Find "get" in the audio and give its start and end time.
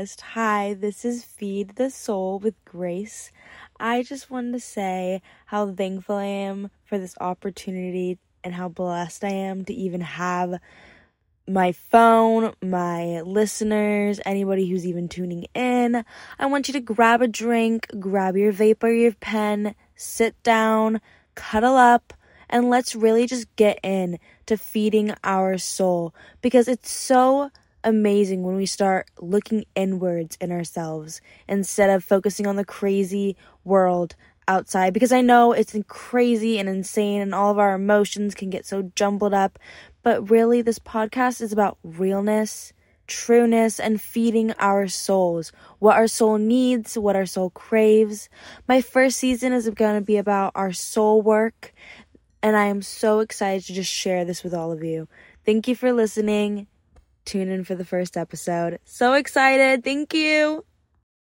23.56-23.78, 38.50-38.66